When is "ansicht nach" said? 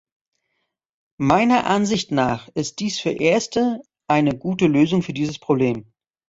1.67-2.47